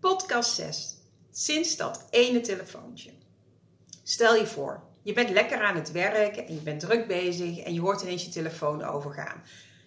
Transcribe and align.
Podcast 0.00 0.54
6. 0.54 0.96
Sinds 1.30 1.76
dat 1.76 2.06
ene 2.10 2.40
telefoontje. 2.40 3.10
Stel 4.02 4.34
je 4.34 4.46
voor, 4.46 4.82
je 5.02 5.12
bent 5.12 5.30
lekker 5.30 5.62
aan 5.62 5.74
het 5.74 5.92
werk 5.92 6.36
en 6.36 6.54
je 6.54 6.60
bent 6.60 6.80
druk 6.80 7.06
bezig 7.06 7.58
en 7.58 7.74
je 7.74 7.80
hoort 7.80 8.02
ineens 8.02 8.24
je 8.24 8.30
telefoon 8.30 8.82
overgaan. 8.82 9.42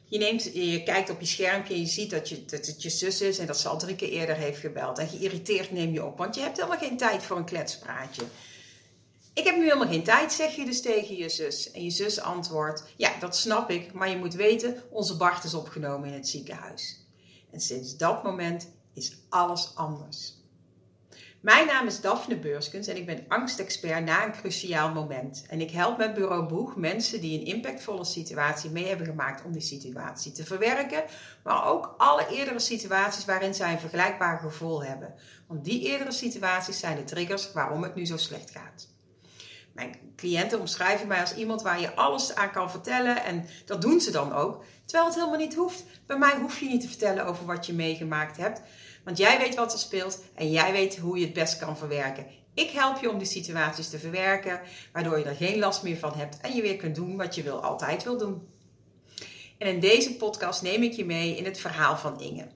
Je, 0.05 0.18
neemt, 0.18 0.44
je 0.44 0.84
kijkt 0.84 1.10
op 1.10 1.20
je 1.20 1.26
schermpje 1.26 1.73
en 1.73 1.79
je 1.79 1.86
ziet 1.86 2.10
dat, 2.10 2.29
je, 2.29 2.46
dat 2.46 2.65
het 2.65 2.81
je 2.81 2.89
zus 2.89 3.21
is 3.21 3.38
en 3.38 3.46
dat 3.47 3.60
ze 3.60 3.68
al 3.68 3.78
drie 3.78 3.96
keer 3.96 4.10
eerder 4.10 4.36
heeft 4.36 4.60
gebeld. 4.60 4.97
En 4.97 5.08
geïrriteerd 5.08 5.72
neem 5.72 5.94
je 5.94 6.06
op, 6.06 6.18
want 6.18 6.36
je 6.36 6.42
hebt 6.42 6.58
helemaal 6.58 6.78
geen 6.78 6.98
tijd 6.98 7.24
voor 7.24 7.38
een 7.38 7.46
kletspraatje. 7.46 8.24
Ik 9.34 9.46
heb 9.46 9.56
nu 9.56 9.64
helemaal 9.64 9.88
geen 9.88 10.04
tijd, 10.04 10.34
zeg 10.34 10.56
je 10.56 10.66
dus 10.66 10.82
tegen 10.82 11.16
je 11.16 11.30
zus. 11.30 11.72
En 11.72 11.84
je 11.84 11.90
zus 11.90 12.20
antwoordt: 12.20 12.84
Ja, 12.96 13.20
dat 13.20 13.38
snap 13.38 13.70
ik, 13.70 13.94
maar 13.94 14.10
je 14.10 14.18
moet 14.18 14.34
weten, 14.34 14.84
onze 14.90 15.18
Bart 15.18 15.44
is 15.44 15.54
opgenomen 15.54 16.08
in 16.08 16.14
het 16.14 16.27
ziekenhuis. 16.27 17.05
En 17.52 17.62
sinds 17.62 17.98
dat 17.98 18.23
moment 18.23 18.68
is 18.94 19.17
alles 19.30 19.75
anders. 19.75 20.41
Mijn 21.43 21.65
naam 21.65 21.88
is 21.88 22.01
Daphne 22.01 22.39
Beurskens 22.39 22.88
en 22.88 22.97
ik 22.97 23.05
ben 23.05 23.25
angstexpert 23.27 24.05
na 24.05 24.25
een 24.25 24.31
cruciaal 24.31 24.93
moment. 24.93 25.45
En 25.49 25.61
ik 25.61 25.71
help 25.71 25.97
met 25.97 26.13
Bureau 26.13 26.47
Boeg 26.47 26.75
mensen 26.75 27.21
die 27.21 27.39
een 27.39 27.45
impactvolle 27.45 28.05
situatie 28.05 28.70
mee 28.70 28.87
hebben 28.87 29.05
gemaakt 29.05 29.43
om 29.45 29.51
die 29.51 29.61
situatie 29.61 30.31
te 30.31 30.45
verwerken, 30.45 31.03
maar 31.43 31.65
ook 31.65 31.95
alle 31.98 32.27
eerdere 32.27 32.59
situaties 32.59 33.25
waarin 33.25 33.53
zij 33.53 33.71
een 33.71 33.79
vergelijkbaar 33.79 34.39
gevoel 34.39 34.84
hebben. 34.84 35.13
Want 35.48 35.63
die 35.63 35.81
eerdere 35.81 36.12
situaties 36.12 36.79
zijn 36.79 36.95
de 36.95 37.03
triggers 37.03 37.51
waarom 37.51 37.84
het 37.84 37.95
nu 37.95 38.05
zo 38.05 38.17
slecht 38.17 38.51
gaat. 38.51 38.92
Mijn 39.73 39.95
cliënten 40.16 40.59
omschrijven 40.59 41.08
mij 41.08 41.20
als 41.20 41.36
iemand 41.36 41.62
waar 41.62 41.80
je 41.80 41.95
alles 41.95 42.36
aan 42.36 42.52
kan 42.52 42.72
vertellen 42.72 43.23
en 43.23 43.45
dat 43.66 43.82
doen 43.82 44.02
ze 44.02 44.12
dan 44.12 44.34
ook. 44.34 44.63
Terwijl 44.86 45.09
het 45.09 45.16
helemaal 45.16 45.40
niet 45.40 45.55
hoeft. 45.55 45.84
Bij 46.05 46.18
mij 46.18 46.36
hoef 46.41 46.59
je 46.59 46.68
niet 46.68 46.82
te 46.82 46.88
vertellen 46.88 47.26
over 47.26 47.46
wat 47.46 47.66
je 47.66 47.73
meegemaakt 47.73 48.38
hebt. 48.38 48.62
Want 49.04 49.18
jij 49.18 49.38
weet 49.38 49.55
wat 49.55 49.73
er 49.73 49.80
speelt 49.80 50.23
en 50.36 50.52
jij 50.52 50.72
weet 50.72 50.98
hoe 50.98 51.18
je 51.18 51.26
het 51.26 51.34
best 51.34 51.58
kan 51.58 51.77
verwerken. 51.77 52.26
Ik 52.54 52.70
help 52.70 53.02
je 53.02 53.10
om 53.10 53.18
die 53.18 53.27
situaties 53.27 53.90
te 53.90 53.99
verwerken, 53.99 54.62
waardoor 54.91 55.20
je 55.20 55.26
er 55.26 55.35
geen 55.35 55.60
last 55.60 55.84
meer 55.84 55.98
van 55.98 56.13
hebt 56.13 56.41
en 56.41 56.55
je 56.55 56.62
weer 56.62 56.76
kunt 56.76 56.96
doen 56.96 57.18
wat 57.18 57.35
je 57.35 57.43
wil, 57.43 57.63
altijd 57.63 58.04
wil 58.04 58.18
doen. 58.18 58.48
En 59.58 59.68
in 59.68 59.80
deze 59.80 60.15
podcast 60.15 60.62
neem 60.62 60.84
ik 60.84 60.93
je 60.93 61.05
mee 61.05 61.37
in 61.37 61.46
het 61.46 61.60
verhaal 61.60 61.98
van 61.98 62.21
Inge. 62.21 62.48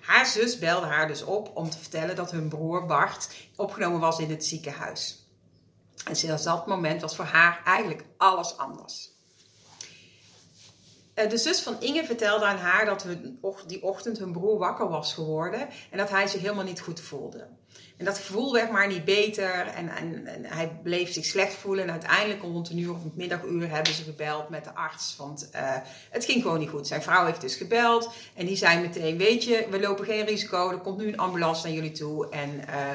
Haar 0.00 0.26
zus 0.26 0.58
belde 0.58 0.86
haar 0.86 1.08
dus 1.08 1.24
op 1.24 1.50
om 1.54 1.70
te 1.70 1.78
vertellen 1.78 2.16
dat 2.16 2.30
hun 2.30 2.48
broer 2.48 2.86
Bart 2.86 3.28
opgenomen 3.56 4.00
was 4.00 4.18
in 4.18 4.30
het 4.30 4.44
ziekenhuis. 4.44 5.21
En 6.04 6.16
sinds 6.16 6.42
dat 6.42 6.66
moment 6.66 7.00
was 7.00 7.16
voor 7.16 7.24
haar 7.24 7.60
eigenlijk 7.64 8.04
alles 8.16 8.56
anders. 8.56 9.10
Eh, 11.14 11.28
de 11.28 11.38
zus 11.38 11.60
van 11.60 11.80
Inge 11.80 12.04
vertelde 12.04 12.44
aan 12.44 12.56
haar 12.56 12.84
dat 12.84 13.06
die 13.66 13.82
ochtend 13.82 14.18
hun 14.18 14.32
broer 14.32 14.58
wakker 14.58 14.88
was 14.88 15.14
geworden 15.14 15.68
en 15.90 15.98
dat 15.98 16.10
hij 16.10 16.26
zich 16.26 16.40
helemaal 16.40 16.64
niet 16.64 16.80
goed 16.80 17.00
voelde. 17.00 17.46
En 17.96 18.04
dat 18.04 18.18
gevoel 18.18 18.52
werd 18.52 18.70
maar 18.70 18.88
niet 18.88 19.04
beter 19.04 19.66
en, 19.66 19.88
en, 19.88 20.44
hij 20.44 20.78
bleef 20.82 21.12
zich 21.12 21.24
slecht 21.24 21.54
voelen. 21.54 21.84
En 21.84 21.90
uiteindelijk 21.90 22.42
rond 22.42 22.70
een 22.70 22.78
uur 22.78 22.94
of 22.94 23.02
het 23.04 23.16
middaguur 23.16 23.70
hebben 23.70 23.92
ze 23.92 24.02
gebeld 24.02 24.48
met 24.48 24.64
de 24.64 24.74
arts. 24.74 25.16
Want 25.18 25.48
uh, 25.54 25.76
het 26.10 26.24
ging 26.24 26.42
gewoon 26.42 26.58
niet 26.58 26.68
goed. 26.68 26.86
Zijn 26.86 27.02
vrouw 27.02 27.24
heeft 27.24 27.40
dus 27.40 27.54
gebeld 27.54 28.10
en 28.34 28.46
die 28.46 28.56
zei 28.56 28.80
meteen: 28.80 29.18
Weet 29.18 29.44
je, 29.44 29.66
we 29.70 29.80
lopen 29.80 30.04
geen 30.04 30.24
risico. 30.24 30.70
Er 30.70 30.78
komt 30.78 30.98
nu 30.98 31.08
een 31.08 31.18
ambulance 31.18 31.66
naar 31.66 31.74
jullie 31.74 31.92
toe. 31.92 32.28
En 32.28 32.50
uh, 32.50 32.90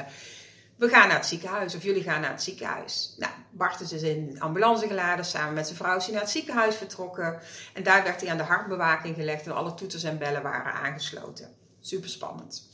we 0.78 0.88
gaan 0.88 1.08
naar 1.08 1.16
het 1.16 1.26
ziekenhuis 1.26 1.74
of 1.74 1.82
jullie 1.82 2.02
gaan 2.02 2.20
naar 2.20 2.30
het 2.30 2.42
ziekenhuis. 2.42 3.14
Nou, 3.16 3.32
Bart 3.50 3.80
is 3.80 3.88
dus 3.88 4.02
in 4.02 4.34
de 4.34 4.40
ambulance 4.40 4.86
geladen, 4.86 5.24
samen 5.24 5.54
met 5.54 5.66
zijn 5.66 5.78
vrouw 5.78 5.96
is 5.96 6.04
hij 6.04 6.12
naar 6.12 6.22
het 6.22 6.30
ziekenhuis 6.30 6.76
vertrokken. 6.76 7.40
En 7.74 7.82
daar 7.82 8.02
werd 8.02 8.20
hij 8.20 8.30
aan 8.30 8.36
de 8.36 8.42
hartbewaking 8.42 9.14
gelegd 9.14 9.46
en 9.46 9.54
alle 9.54 9.74
toeters 9.74 10.02
en 10.02 10.18
bellen 10.18 10.42
waren 10.42 10.72
aangesloten. 10.72 11.54
Super 11.80 12.08
spannend. 12.08 12.66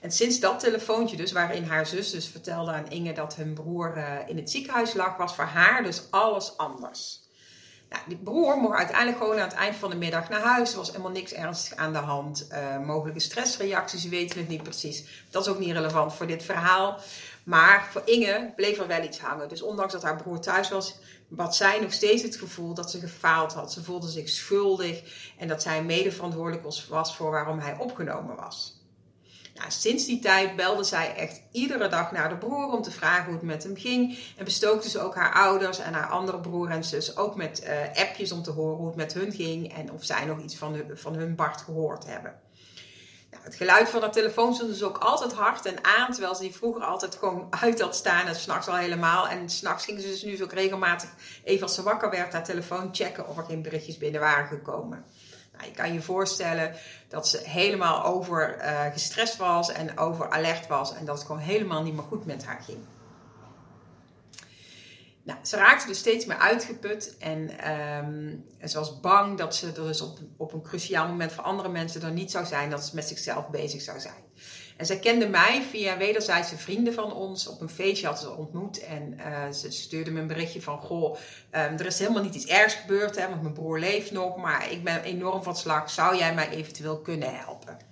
En 0.00 0.12
sinds 0.12 0.40
dat 0.40 0.60
telefoontje 0.60 1.16
dus, 1.16 1.32
waarin 1.32 1.64
haar 1.64 1.86
zus 1.86 2.10
dus 2.10 2.28
vertelde 2.28 2.72
aan 2.72 2.90
Inge 2.90 3.12
dat 3.12 3.34
hun 3.34 3.54
broer 3.54 3.96
uh, 3.96 4.28
in 4.28 4.36
het 4.36 4.50
ziekenhuis 4.50 4.94
lag, 4.94 5.16
was 5.16 5.34
voor 5.34 5.44
haar 5.44 5.82
dus 5.82 6.02
alles 6.10 6.56
anders. 6.56 7.28
Nou, 7.90 8.02
die 8.06 8.16
broer 8.16 8.56
mocht 8.56 8.76
uiteindelijk 8.76 9.18
gewoon 9.18 9.38
aan 9.38 9.48
het 9.48 9.56
eind 9.56 9.76
van 9.76 9.90
de 9.90 9.96
middag 9.96 10.28
naar 10.28 10.40
huis. 10.40 10.70
Er 10.70 10.76
was 10.76 10.90
helemaal 10.90 11.10
niks 11.10 11.32
ernstigs 11.32 11.80
aan 11.80 11.92
de 11.92 11.98
hand. 11.98 12.48
Uh, 12.52 12.86
mogelijke 12.86 13.20
stressreacties, 13.20 14.08
weten 14.08 14.38
het 14.38 14.48
niet 14.48 14.62
precies. 14.62 15.24
Dat 15.30 15.46
is 15.46 15.52
ook 15.52 15.58
niet 15.58 15.72
relevant 15.72 16.14
voor 16.14 16.26
dit 16.26 16.42
verhaal. 16.42 16.98
Maar 17.44 17.88
voor 17.90 18.02
Inge 18.04 18.52
bleef 18.56 18.78
er 18.78 18.86
wel 18.86 19.02
iets 19.02 19.18
hangen. 19.20 19.48
Dus 19.48 19.62
ondanks 19.62 19.92
dat 19.92 20.02
haar 20.02 20.16
broer 20.16 20.40
thuis 20.40 20.70
was, 20.70 20.98
had 21.36 21.56
zij 21.56 21.80
nog 21.80 21.92
steeds 21.92 22.22
het 22.22 22.36
gevoel 22.36 22.74
dat 22.74 22.90
ze 22.90 23.00
gefaald 23.00 23.52
had. 23.52 23.72
Ze 23.72 23.84
voelde 23.84 24.08
zich 24.08 24.28
schuldig 24.28 25.02
en 25.38 25.48
dat 25.48 25.62
zij 25.62 25.84
mede 25.84 26.12
verantwoordelijk 26.12 26.62
was 26.88 27.16
voor 27.16 27.30
waarom 27.30 27.58
hij 27.58 27.76
opgenomen 27.78 28.36
was. 28.36 28.79
Nou, 29.54 29.70
sinds 29.70 30.06
die 30.06 30.18
tijd 30.18 30.56
belde 30.56 30.84
zij 30.84 31.14
echt 31.14 31.42
iedere 31.52 31.88
dag 31.88 32.12
naar 32.12 32.28
de 32.28 32.36
broer 32.36 32.72
om 32.72 32.82
te 32.82 32.90
vragen 32.90 33.24
hoe 33.24 33.34
het 33.34 33.42
met 33.42 33.62
hem 33.62 33.76
ging. 33.76 34.18
En 34.36 34.44
bestookte 34.44 34.88
ze 34.88 35.00
ook 35.00 35.14
haar 35.14 35.32
ouders 35.32 35.78
en 35.78 35.92
haar 35.92 36.08
andere 36.08 36.40
broer 36.40 36.70
en 36.70 36.84
zus 36.84 37.16
ook 37.16 37.36
met 37.36 37.62
uh, 37.64 38.02
appjes 38.02 38.32
om 38.32 38.42
te 38.42 38.50
horen 38.50 38.76
hoe 38.76 38.86
het 38.86 38.96
met 38.96 39.12
hun 39.12 39.32
ging. 39.32 39.74
En 39.74 39.92
of 39.92 40.04
zij 40.04 40.24
nog 40.24 40.42
iets 40.42 40.56
van, 40.56 40.72
de, 40.72 40.96
van 40.96 41.14
hun 41.14 41.34
Bart 41.34 41.60
gehoord 41.60 42.06
hebben. 42.06 42.34
Nou, 43.30 43.42
het 43.44 43.54
geluid 43.54 43.88
van 43.88 44.00
haar 44.00 44.12
telefoon 44.12 44.54
stond 44.54 44.70
dus 44.70 44.82
ook 44.82 44.98
altijd 44.98 45.32
hard 45.32 45.66
en 45.66 45.84
aan. 45.84 46.12
Terwijl 46.12 46.34
ze 46.34 46.42
die 46.42 46.54
vroeger 46.54 46.82
altijd 46.82 47.14
gewoon 47.14 47.46
uit 47.62 47.80
had 47.80 47.96
staan. 47.96 48.26
En 48.26 48.34
s'nachts 48.34 48.68
al 48.68 48.76
helemaal. 48.76 49.28
En 49.28 49.50
s'nachts 49.50 49.84
gingen 49.84 50.02
ze 50.02 50.08
dus 50.08 50.22
nu 50.22 50.42
ook 50.42 50.52
regelmatig, 50.52 51.08
even 51.44 51.62
als 51.62 51.74
ze 51.74 51.82
wakker 51.82 52.10
werd, 52.10 52.32
haar 52.32 52.44
telefoon 52.44 52.88
checken 52.92 53.28
of 53.28 53.36
er 53.36 53.44
geen 53.44 53.62
berichtjes 53.62 53.98
binnen 53.98 54.20
waren 54.20 54.46
gekomen. 54.46 55.04
Nou, 55.60 55.72
je 55.72 55.78
kan 55.78 55.92
je 55.92 56.02
voorstellen 56.02 56.74
dat 57.08 57.28
ze 57.28 57.40
helemaal 57.44 58.04
over 58.04 58.56
uh, 58.58 58.84
gestrest 58.92 59.36
was 59.36 59.72
en 59.72 59.98
over 59.98 60.30
alert 60.30 60.66
was 60.66 60.94
en 60.94 61.04
dat 61.04 61.18
het 61.18 61.26
gewoon 61.26 61.40
helemaal 61.40 61.82
niet 61.82 61.94
meer 61.94 62.02
goed 62.02 62.26
met 62.26 62.44
haar 62.44 62.60
ging. 62.62 62.78
Nou, 65.22 65.38
ze 65.42 65.56
raakte 65.56 65.86
dus 65.86 65.98
steeds 65.98 66.24
meer 66.24 66.36
uitgeput 66.36 67.16
en, 67.18 67.58
en 68.58 68.68
ze 68.68 68.78
was 68.78 69.00
bang 69.00 69.38
dat 69.38 69.54
ze 69.56 69.66
er 69.66 69.74
dus 69.74 70.00
op, 70.00 70.18
op 70.36 70.52
een 70.52 70.62
cruciaal 70.62 71.08
moment 71.08 71.32
voor 71.32 71.44
andere 71.44 71.68
mensen 71.68 72.02
er 72.02 72.10
niet 72.10 72.30
zou 72.30 72.46
zijn, 72.46 72.70
dat 72.70 72.84
ze 72.84 72.94
met 72.94 73.08
zichzelf 73.08 73.48
bezig 73.48 73.80
zou 73.80 74.00
zijn. 74.00 74.29
En 74.80 74.86
zij 74.86 74.98
kende 74.98 75.28
mij 75.28 75.62
via 75.70 75.96
wederzijdse 75.96 76.56
vrienden 76.56 76.94
van 76.94 77.14
ons. 77.14 77.46
Op 77.46 77.60
een 77.60 77.68
feestje 77.68 78.06
hadden 78.06 78.24
ze 78.24 78.36
ontmoet. 78.36 78.84
En 78.84 79.16
uh, 79.18 79.50
ze 79.52 79.70
stuurde 79.70 80.10
me 80.10 80.20
een 80.20 80.26
berichtje 80.26 80.62
van: 80.62 80.78
Goh, 80.78 81.14
um, 81.14 81.18
er 81.50 81.86
is 81.86 81.98
helemaal 81.98 82.22
niet 82.22 82.34
iets 82.34 82.46
ergs 82.46 82.74
gebeurd, 82.74 83.16
hè, 83.16 83.28
want 83.28 83.42
mijn 83.42 83.54
broer 83.54 83.78
leeft 83.78 84.10
nog. 84.10 84.36
Maar 84.36 84.72
ik 84.72 84.84
ben 84.84 85.02
enorm 85.02 85.42
van 85.42 85.56
slag. 85.56 85.90
Zou 85.90 86.16
jij 86.16 86.34
mij 86.34 86.48
eventueel 86.48 87.00
kunnen 87.00 87.38
helpen? 87.38 87.89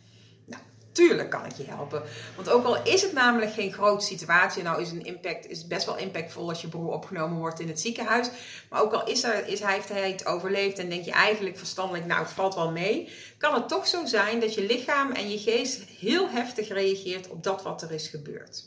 Tuurlijk 0.99 1.31
kan 1.31 1.45
ik 1.45 1.57
je 1.57 1.65
helpen. 1.65 2.03
Want 2.37 2.51
ook 2.51 2.65
al 2.65 2.83
is 2.83 3.03
het 3.03 3.13
namelijk 3.13 3.53
geen 3.53 3.73
grote 3.73 4.05
situatie, 4.05 4.63
nou 4.63 4.83
is 4.83 4.91
een 4.91 5.05
impact 5.05 5.47
is 5.47 5.67
best 5.67 5.87
wel 5.87 5.97
impactvol 5.97 6.49
als 6.49 6.61
je 6.61 6.69
broer 6.69 6.93
opgenomen 6.93 7.39
wordt 7.39 7.61
in 7.61 7.69
het 7.69 7.81
ziekenhuis. 7.81 8.31
Maar 8.71 8.83
ook 8.83 8.93
al 8.93 9.07
is 9.07 9.25
er, 9.25 9.47
is, 9.47 9.61
hij, 9.61 9.75
heeft 9.75 9.89
hij 9.89 10.11
het 10.11 10.27
overleefd 10.27 10.79
en 10.79 10.89
denk 10.89 11.05
je 11.05 11.11
eigenlijk 11.11 11.59
verstandelijk, 11.59 12.07
nou 12.07 12.23
het 12.23 12.31
valt 12.31 12.55
wel 12.55 12.71
mee, 12.71 13.13
kan 13.37 13.55
het 13.55 13.69
toch 13.69 13.87
zo 13.87 14.07
zijn 14.07 14.41
dat 14.41 14.55
je 14.55 14.67
lichaam 14.67 15.13
en 15.13 15.31
je 15.31 15.39
geest 15.39 15.83
heel 15.83 16.29
heftig 16.29 16.69
reageert 16.69 17.29
op 17.29 17.43
dat 17.43 17.63
wat 17.63 17.83
er 17.83 17.93
is 17.93 18.09
gebeurd. 18.09 18.65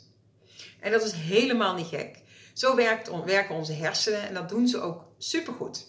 En 0.80 0.92
dat 0.92 1.04
is 1.04 1.12
helemaal 1.12 1.74
niet 1.74 1.88
gek. 1.88 2.18
Zo 2.52 2.76
werkt, 2.76 3.10
werken 3.24 3.54
onze 3.54 3.72
hersenen 3.72 4.28
en 4.28 4.34
dat 4.34 4.48
doen 4.48 4.68
ze 4.68 4.80
ook 4.80 5.04
supergoed. 5.18 5.86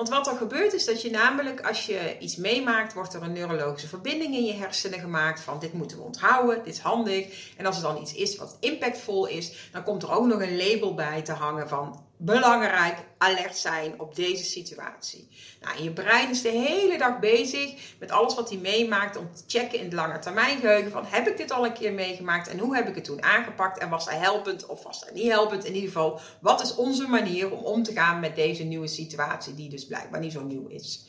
Want 0.00 0.12
wat 0.12 0.26
er 0.26 0.36
gebeurt 0.36 0.72
is 0.72 0.84
dat 0.84 1.02
je 1.02 1.10
namelijk 1.10 1.60
als 1.66 1.86
je 1.86 2.16
iets 2.18 2.36
meemaakt, 2.36 2.92
wordt 2.92 3.14
er 3.14 3.22
een 3.22 3.32
neurologische 3.32 3.88
verbinding 3.88 4.34
in 4.34 4.44
je 4.44 4.52
hersenen 4.52 4.98
gemaakt 4.98 5.40
van 5.40 5.58
dit 5.58 5.72
moeten 5.72 5.96
we 5.96 6.02
onthouden, 6.02 6.64
dit 6.64 6.74
is 6.74 6.80
handig. 6.80 7.52
En 7.56 7.66
als 7.66 7.76
er 7.76 7.82
dan 7.82 8.02
iets 8.02 8.14
is 8.14 8.36
wat 8.36 8.56
impactvol 8.60 9.26
is, 9.26 9.68
dan 9.72 9.82
komt 9.82 10.02
er 10.02 10.10
ook 10.10 10.26
nog 10.26 10.40
een 10.40 10.56
label 10.56 10.94
bij 10.94 11.22
te 11.22 11.32
hangen 11.32 11.68
van 11.68 12.04
belangrijk 12.22 12.98
alert 13.18 13.56
zijn 13.56 14.00
op 14.00 14.14
deze 14.14 14.44
situatie. 14.44 15.28
Nou, 15.60 15.82
je 15.82 15.92
brein 15.92 16.30
is 16.30 16.42
de 16.42 16.48
hele 16.48 16.98
dag 16.98 17.18
bezig 17.18 17.94
met 17.98 18.10
alles 18.10 18.34
wat 18.34 18.50
hij 18.50 18.58
meemaakt 18.58 19.16
om 19.16 19.34
te 19.34 19.42
checken 19.46 19.78
in 19.78 19.84
het 19.84 19.92
lange 19.92 20.18
termijn 20.18 20.60
geheugen 20.60 20.90
van 20.90 21.04
heb 21.04 21.28
ik 21.28 21.36
dit 21.36 21.50
al 21.50 21.64
een 21.64 21.72
keer 21.72 21.92
meegemaakt 21.92 22.48
en 22.48 22.58
hoe 22.58 22.76
heb 22.76 22.88
ik 22.88 22.94
het 22.94 23.04
toen 23.04 23.22
aangepakt 23.22 23.78
en 23.78 23.88
was 23.88 24.08
hij 24.08 24.18
helpend 24.18 24.66
of 24.66 24.82
was 24.82 25.00
hij 25.00 25.12
niet 25.12 25.30
helpend. 25.30 25.64
In 25.64 25.74
ieder 25.74 25.88
geval, 25.88 26.20
wat 26.40 26.62
is 26.62 26.74
onze 26.74 27.06
manier 27.06 27.52
om 27.52 27.64
om 27.64 27.82
te 27.82 27.92
gaan 27.92 28.20
met 28.20 28.36
deze 28.36 28.62
nieuwe 28.62 28.88
situatie 28.88 29.54
die 29.54 29.68
dus 29.68 29.86
blijkbaar 29.86 30.20
niet 30.20 30.32
zo 30.32 30.42
nieuw 30.42 30.66
is. 30.66 31.04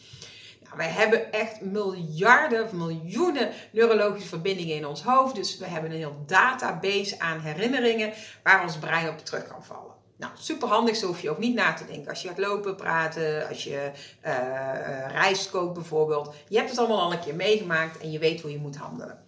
Nou, 0.63 0.77
wij 0.77 0.89
hebben 0.89 1.31
echt 1.31 1.61
miljarden 1.61 2.63
of 2.63 2.71
miljoenen 2.71 3.51
neurologische 3.71 4.27
verbindingen 4.27 4.75
in 4.75 4.85
ons 4.85 5.03
hoofd. 5.03 5.35
Dus 5.35 5.57
we 5.57 5.65
hebben 5.65 5.91
een 5.91 5.97
heel 5.97 6.23
database 6.25 7.19
aan 7.19 7.39
herinneringen 7.39 8.13
waar 8.43 8.63
ons 8.63 8.77
brein 8.77 9.09
op 9.09 9.17
terug 9.17 9.47
kan 9.47 9.63
vallen. 9.63 10.00
Nou, 10.21 10.33
super 10.39 10.67
handig, 10.67 10.95
zo 10.95 11.07
hoef 11.07 11.21
je 11.21 11.29
ook 11.29 11.37
niet 11.37 11.55
na 11.55 11.73
te 11.73 11.85
denken. 11.85 12.09
Als 12.09 12.21
je 12.21 12.27
gaat 12.27 12.37
lopen, 12.37 12.75
praten, 12.75 13.47
als 13.47 13.63
je 13.63 13.91
uh, 14.25 15.11
rijst 15.11 15.49
kookt 15.49 15.73
bijvoorbeeld. 15.73 16.35
Je 16.47 16.57
hebt 16.57 16.69
het 16.69 16.79
allemaal 16.79 17.01
al 17.01 17.11
een 17.11 17.19
keer 17.19 17.35
meegemaakt 17.35 17.97
en 17.97 18.11
je 18.11 18.19
weet 18.19 18.41
hoe 18.41 18.51
je 18.51 18.57
moet 18.57 18.75
handelen. 18.75 19.23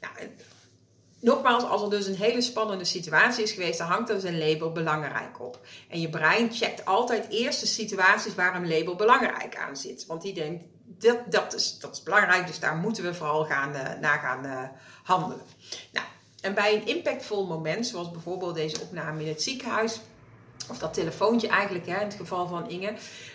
Nou, 0.00 0.28
nogmaals, 1.20 1.64
als 1.64 1.82
er 1.82 1.90
dus 1.90 2.06
een 2.06 2.16
hele 2.16 2.40
spannende 2.40 2.84
situatie 2.84 3.42
is 3.42 3.52
geweest, 3.52 3.78
dan 3.78 3.86
hangt 3.86 4.08
er 4.08 4.14
dus 4.14 4.24
een 4.24 4.38
label 4.38 4.72
belangrijk 4.72 5.40
op. 5.40 5.60
En 5.88 6.00
je 6.00 6.08
brein 6.08 6.52
checkt 6.52 6.84
altijd 6.84 7.26
eerst 7.30 7.60
de 7.60 7.66
situaties 7.66 8.34
waar 8.34 8.54
een 8.54 8.68
label 8.68 8.94
belangrijk 8.96 9.56
aan 9.56 9.76
zit. 9.76 10.06
Want 10.06 10.22
die 10.22 10.34
denkt, 10.34 10.64
dat, 10.84 11.18
dat, 11.30 11.54
is, 11.54 11.78
belangrijk, 12.04 12.46
dus 12.46 12.60
daar 12.60 12.76
moeten 12.76 13.04
we 13.04 13.14
vooral 13.14 13.44
gaan, 13.44 13.74
uh, 13.74 13.82
naar 14.00 14.18
gaan 14.18 14.70
handelen. 15.02 15.44
Nou, 15.92 16.06
en 16.40 16.54
bij 16.54 16.74
een 16.74 16.86
impactvol 16.86 17.46
moment, 17.46 17.86
zoals 17.86 18.10
bijvoorbeeld 18.10 18.54
deze 18.54 18.80
opname 18.80 19.22
in 19.22 19.28
het 19.28 19.42
ziekenhuis, 19.42 20.00
of 20.70 20.78
dat 20.78 20.94
telefoontje 20.94 21.48
eigenlijk, 21.48 21.86
hè, 21.86 22.00
in 22.00 22.06
het 22.06 22.14
geval 22.14 22.46
van 22.46 22.70
Inge. 22.70 22.92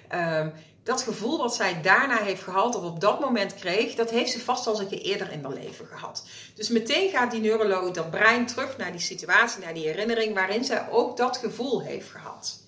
Ehm, 0.07 0.49
dat 0.83 1.01
gevoel 1.01 1.37
wat 1.37 1.55
zij 1.55 1.81
daarna 1.81 2.17
heeft 2.17 2.43
gehad 2.43 2.75
of 2.75 2.83
op 2.83 2.99
dat 2.99 3.19
moment 3.19 3.55
kreeg, 3.55 3.95
dat 3.95 4.09
heeft 4.09 4.31
ze 4.31 4.39
vast 4.39 4.67
al 4.67 4.79
een 4.79 4.87
keer 4.87 5.01
eerder 5.01 5.31
in 5.31 5.43
haar 5.43 5.53
leven 5.53 5.85
gehad. 5.85 6.25
Dus 6.55 6.69
meteen 6.69 7.09
gaat 7.09 7.31
die 7.31 7.41
neuroloog, 7.41 7.91
dat 7.91 8.11
brein 8.11 8.45
terug 8.45 8.77
naar 8.77 8.91
die 8.91 9.01
situatie, 9.01 9.63
naar 9.63 9.73
die 9.73 9.87
herinnering 9.87 10.33
waarin 10.33 10.63
zij 10.63 10.89
ook 10.89 11.17
dat 11.17 11.37
gevoel 11.37 11.81
heeft 11.81 12.09
gehad. 12.09 12.59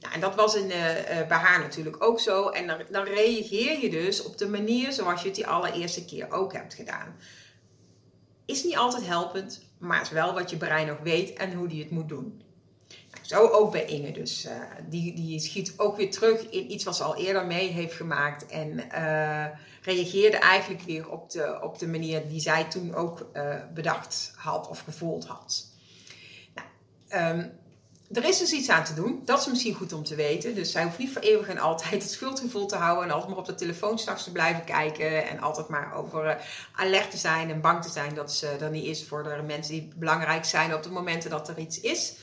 Nou, 0.00 0.14
en 0.14 0.20
dat 0.20 0.34
was 0.34 0.54
in, 0.54 0.66
uh, 0.66 0.72
bij 1.28 1.38
haar 1.38 1.58
natuurlijk 1.58 2.04
ook 2.04 2.20
zo. 2.20 2.48
En 2.48 2.66
dan, 2.66 2.82
dan 2.90 3.04
reageer 3.04 3.80
je 3.80 3.90
dus 3.90 4.22
op 4.22 4.38
de 4.38 4.48
manier 4.48 4.92
zoals 4.92 5.20
je 5.20 5.26
het 5.26 5.36
die 5.36 5.46
allereerste 5.46 6.04
keer 6.04 6.32
ook 6.32 6.52
hebt 6.52 6.74
gedaan. 6.74 7.16
Is 8.46 8.64
niet 8.64 8.76
altijd 8.76 9.06
helpend, 9.06 9.62
maar 9.78 10.00
is 10.00 10.10
wel 10.10 10.34
wat 10.34 10.50
je 10.50 10.56
brein 10.56 10.86
nog 10.86 10.98
weet 11.02 11.32
en 11.32 11.52
hoe 11.52 11.68
die 11.68 11.82
het 11.82 11.90
moet 11.90 12.08
doen. 12.08 12.42
Zo 13.28 13.46
ook 13.46 13.72
bij 13.72 13.84
Inge 13.84 14.10
dus. 14.12 14.46
Uh, 14.46 14.52
die, 14.88 15.14
die 15.14 15.40
schiet 15.40 15.74
ook 15.76 15.96
weer 15.96 16.10
terug 16.10 16.48
in 16.50 16.72
iets 16.72 16.84
wat 16.84 16.96
ze 16.96 17.02
al 17.02 17.16
eerder 17.16 17.46
mee 17.46 17.68
heeft 17.68 17.94
gemaakt. 17.94 18.46
En 18.46 18.68
uh, 18.94 19.44
reageerde 19.82 20.36
eigenlijk 20.36 20.82
weer 20.82 21.08
op 21.08 21.30
de, 21.30 21.58
op 21.62 21.78
de 21.78 21.88
manier 21.88 22.28
die 22.28 22.40
zij 22.40 22.64
toen 22.64 22.94
ook 22.94 23.30
uh, 23.32 23.54
bedacht 23.74 24.32
had 24.36 24.68
of 24.68 24.80
gevoeld 24.80 25.26
had. 25.26 25.66
Nou, 26.54 27.38
um, 27.38 27.52
er 28.12 28.24
is 28.24 28.38
dus 28.38 28.52
iets 28.52 28.68
aan 28.68 28.84
te 28.84 28.94
doen. 28.94 29.22
Dat 29.24 29.40
is 29.40 29.46
misschien 29.46 29.74
goed 29.74 29.92
om 29.92 30.04
te 30.04 30.14
weten. 30.14 30.54
Dus 30.54 30.70
zij 30.70 30.82
hoeft 30.82 30.98
niet 30.98 31.12
voor 31.12 31.22
eeuwig 31.22 31.48
en 31.48 31.58
altijd 31.58 32.02
het 32.02 32.10
schuldgevoel 32.10 32.66
te 32.66 32.76
houden. 32.76 33.04
En 33.04 33.10
altijd 33.10 33.30
maar 33.30 33.38
op 33.38 33.46
de 33.46 33.54
telefoon 33.54 33.98
straks 33.98 34.24
te 34.24 34.32
blijven 34.32 34.64
kijken. 34.64 35.28
En 35.28 35.40
altijd 35.40 35.68
maar 35.68 35.94
over 35.94 36.44
alert 36.72 37.10
te 37.10 37.16
zijn 37.16 37.50
en 37.50 37.60
bang 37.60 37.82
te 37.82 37.90
zijn 37.90 38.14
dat 38.14 38.32
ze 38.32 38.46
er 38.46 38.70
niet 38.70 38.84
is 38.84 39.04
voor 39.06 39.22
de 39.22 39.42
mensen 39.46 39.72
die 39.72 39.92
belangrijk 39.96 40.44
zijn 40.44 40.74
op 40.74 40.82
de 40.82 40.90
momenten 40.90 41.30
dat 41.30 41.48
er 41.48 41.58
iets 41.58 41.80
is. 41.80 42.16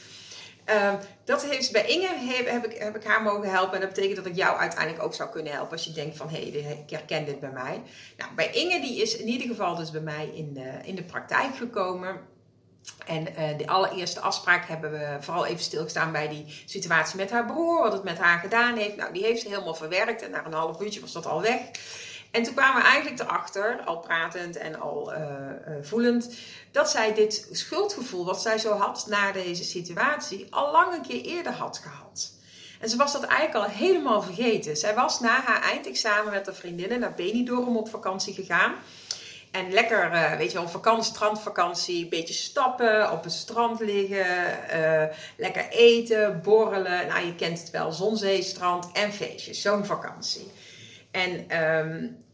Ehm, 0.65 0.95
dat 1.23 1.45
heeft 1.45 1.71
bij 1.71 1.87
Inge 1.87 2.07
heb, 2.07 2.47
heb, 2.47 2.65
ik, 2.65 2.77
heb 2.77 2.95
ik 2.95 3.03
haar 3.03 3.21
mogen 3.21 3.49
helpen. 3.49 3.73
En 3.73 3.79
dat 3.79 3.89
betekent 3.89 4.15
dat 4.15 4.25
ik 4.25 4.35
jou 4.35 4.57
uiteindelijk 4.57 5.03
ook 5.03 5.13
zou 5.13 5.29
kunnen 5.29 5.53
helpen. 5.53 5.71
Als 5.71 5.85
je 5.85 5.91
denkt 5.91 6.17
van, 6.17 6.29
hé, 6.29 6.49
hey, 6.49 6.83
ik 6.85 6.89
herken 6.89 7.25
dit 7.25 7.39
bij 7.39 7.51
mij. 7.51 7.81
Nou, 8.17 8.33
bij 8.35 8.51
Inge, 8.51 8.81
die 8.81 9.01
is 9.01 9.17
in 9.17 9.27
ieder 9.27 9.47
geval 9.47 9.75
dus 9.75 9.91
bij 9.91 10.01
mij 10.01 10.29
in 10.33 10.53
de, 10.53 10.79
in 10.83 10.95
de 10.95 11.03
praktijk 11.03 11.55
gekomen. 11.55 12.19
En 13.05 13.27
uh, 13.27 13.57
de 13.57 13.67
allereerste 13.67 14.19
afspraak 14.19 14.67
hebben 14.67 14.91
we 14.91 15.17
vooral 15.19 15.45
even 15.45 15.63
stilgestaan 15.63 16.11
bij 16.11 16.27
die 16.27 16.63
situatie 16.65 17.17
met 17.17 17.31
haar 17.31 17.45
broer. 17.45 17.81
Wat 17.81 17.93
het 17.93 18.03
met 18.03 18.17
haar 18.17 18.39
gedaan 18.39 18.77
heeft. 18.77 18.95
Nou, 18.95 19.13
die 19.13 19.23
heeft 19.23 19.41
ze 19.41 19.49
helemaal 19.49 19.75
verwerkt. 19.75 20.21
En 20.21 20.31
na 20.31 20.45
een 20.45 20.53
half 20.53 20.81
uurtje 20.81 20.99
was 21.01 21.11
dat 21.11 21.25
al 21.25 21.41
weg. 21.41 21.59
En 22.35 22.43
toen 22.43 22.53
kwamen 22.53 22.81
we 22.81 22.87
eigenlijk 22.87 23.21
erachter, 23.21 23.81
al 23.85 23.99
pratend 23.99 24.57
en 24.57 24.79
al 24.79 25.13
uh, 25.13 25.19
uh, 25.19 25.75
voelend, 25.81 26.35
dat 26.71 26.89
zij 26.89 27.13
dit 27.13 27.47
schuldgevoel 27.51 28.25
wat 28.25 28.41
zij 28.41 28.57
zo 28.57 28.73
had 28.73 29.05
na 29.09 29.31
deze 29.31 29.63
situatie 29.63 30.47
al 30.49 30.71
lang 30.71 30.93
een 30.93 31.01
keer 31.01 31.21
eerder 31.21 31.51
had 31.51 31.77
gehad. 31.77 32.31
En 32.79 32.89
ze 32.89 32.97
was 32.97 33.11
dat 33.11 33.23
eigenlijk 33.23 33.65
al 33.65 33.71
helemaal 33.71 34.21
vergeten. 34.21 34.77
Zij 34.77 34.95
was 34.95 35.19
na 35.19 35.41
haar 35.41 35.61
eindexamen 35.61 36.33
met 36.33 36.45
haar 36.45 36.55
vriendinnen 36.55 36.99
naar 36.99 37.13
Benidorm 37.13 37.77
op 37.77 37.89
vakantie 37.89 38.33
gegaan. 38.33 38.73
En 39.51 39.71
lekker, 39.71 40.11
uh, 40.13 40.37
weet 40.37 40.51
je 40.51 40.57
wel, 40.57 40.69
vakantie, 40.69 41.13
strandvakantie, 41.13 42.03
een 42.03 42.09
beetje 42.09 42.33
stappen, 42.33 43.11
op 43.11 43.23
het 43.23 43.33
strand 43.33 43.79
liggen, 43.79 44.25
lekker 45.37 45.67
eten, 45.69 46.41
borrelen. 46.43 47.07
Nou, 47.07 47.25
je 47.25 47.35
kent 47.35 47.59
het 47.59 47.69
wel, 47.69 47.91
zon, 47.91 48.17
strand 48.41 48.91
en 48.93 49.13
feestjes. 49.13 49.61
Zo'n 49.61 49.85
vakantie. 49.85 50.51
En 51.11 51.61
um, 51.63 52.24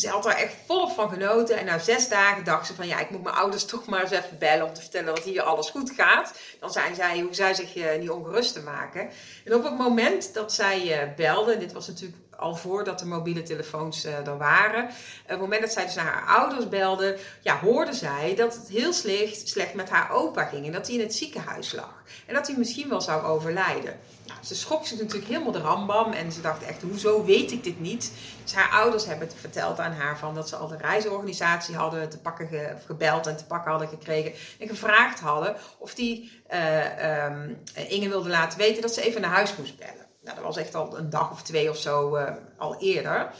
ze 0.00 0.08
had 0.08 0.26
er 0.26 0.32
echt 0.32 0.54
volop 0.66 0.90
van 0.90 1.10
genoten. 1.10 1.58
En 1.58 1.64
na 1.64 1.78
zes 1.78 2.08
dagen 2.08 2.44
dacht 2.44 2.66
ze 2.66 2.74
van 2.74 2.86
ja, 2.86 2.98
ik 2.98 3.10
moet 3.10 3.22
mijn 3.22 3.34
ouders 3.34 3.64
toch 3.64 3.86
maar 3.86 4.00
eens 4.02 4.10
even 4.10 4.38
bellen 4.38 4.66
om 4.66 4.74
te 4.74 4.80
vertellen 4.80 5.14
dat 5.14 5.24
hier 5.24 5.42
alles 5.42 5.70
goed 5.70 5.90
gaat. 5.90 6.32
Dan 6.60 6.70
zijn 6.70 6.94
zij, 6.94 7.20
hoe 7.20 7.34
zij 7.34 7.54
zich 7.54 7.76
uh, 7.76 7.84
niet 7.98 8.10
ongerust 8.10 8.52
te 8.52 8.60
maken. 8.60 9.08
En 9.44 9.54
op 9.54 9.64
het 9.64 9.78
moment 9.78 10.34
dat 10.34 10.52
zij 10.52 11.02
uh, 11.08 11.14
belde, 11.16 11.58
dit 11.58 11.72
was 11.72 11.86
natuurlijk 11.86 12.16
al 12.40 12.56
voordat 12.56 12.98
de 12.98 13.06
mobiele 13.06 13.42
telefoons 13.42 14.06
uh, 14.06 14.26
er 14.26 14.38
waren. 14.38 14.84
Op 14.84 14.92
het 15.26 15.40
moment 15.40 15.60
dat 15.60 15.72
zij 15.72 15.84
dus 15.84 15.94
naar 15.94 16.04
haar 16.04 16.36
ouders 16.38 16.68
belde, 16.68 17.18
ja, 17.40 17.58
hoorde 17.58 17.92
zij 17.92 18.34
dat 18.36 18.54
het 18.54 18.68
heel 18.68 18.92
slecht, 18.92 19.48
slecht 19.48 19.74
met 19.74 19.90
haar 19.90 20.10
opa 20.10 20.44
ging. 20.44 20.66
En 20.66 20.72
dat 20.72 20.86
hij 20.86 20.96
in 20.96 21.02
het 21.02 21.14
ziekenhuis 21.14 21.72
lag. 21.72 22.02
En 22.26 22.34
dat 22.34 22.46
hij 22.46 22.56
misschien 22.56 22.88
wel 22.88 23.00
zou 23.00 23.24
overlijden. 23.24 23.98
Nou, 24.26 24.44
ze 24.44 24.54
schrok 24.54 24.86
zich 24.86 24.98
natuurlijk 24.98 25.30
helemaal 25.30 25.52
de 25.52 25.58
rambam. 25.58 26.12
En 26.12 26.32
ze 26.32 26.40
dacht 26.40 26.62
echt, 26.62 26.82
hoezo 26.82 27.24
weet 27.24 27.52
ik 27.52 27.64
dit 27.64 27.80
niet? 27.80 28.12
Dus 28.42 28.54
haar 28.54 28.70
ouders 28.70 29.06
hebben 29.06 29.28
het 29.28 29.36
verteld 29.40 29.78
aan 29.78 29.92
haar 29.92 30.18
van 30.18 30.34
dat 30.34 30.48
ze 30.48 30.56
al 30.56 30.68
de 30.68 30.76
reisorganisatie 30.76 31.76
hadden 31.76 32.08
te 32.08 32.18
pakken 32.18 32.48
ge, 32.48 32.76
gebeld 32.86 33.26
en 33.26 33.36
te 33.36 33.46
pakken 33.46 33.70
hadden 33.70 33.88
gekregen. 33.88 34.32
En 34.58 34.68
gevraagd 34.68 35.20
hadden 35.20 35.56
of 35.78 35.94
die 35.94 36.42
uh, 36.52 37.88
Inge 37.88 38.08
wilde 38.08 38.28
laten 38.28 38.58
weten 38.58 38.82
dat 38.82 38.94
ze 38.94 39.02
even 39.02 39.20
naar 39.20 39.30
huis 39.30 39.56
moest 39.56 39.78
bellen. 39.78 39.99
Nou, 40.22 40.36
dat 40.36 40.44
was 40.44 40.56
echt 40.56 40.74
al 40.74 40.98
een 40.98 41.10
dag 41.10 41.30
of 41.30 41.42
twee 41.42 41.70
of 41.70 41.76
zo 41.76 42.16
uh, 42.16 42.34
al 42.56 42.80
eerder. 42.80 43.34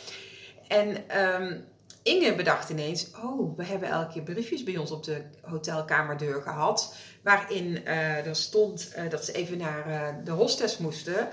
En 0.68 1.18
um, 1.42 1.64
Inge 2.02 2.34
bedacht 2.34 2.70
ineens: 2.70 3.10
Oh, 3.24 3.56
we 3.56 3.64
hebben 3.64 3.88
elke 3.88 4.12
keer 4.12 4.22
briefjes 4.22 4.62
bij 4.62 4.76
ons 4.76 4.90
op 4.90 5.04
de 5.04 5.22
hotelkamerdeur 5.42 6.42
gehad. 6.42 6.96
Waarin 7.22 7.82
uh, 7.84 8.26
er 8.26 8.36
stond 8.36 8.92
uh, 8.96 9.10
dat 9.10 9.24
ze 9.24 9.32
even 9.32 9.58
naar 9.58 9.88
uh, 9.88 10.24
de 10.24 10.30
hostess 10.30 10.78
moesten 10.78 11.28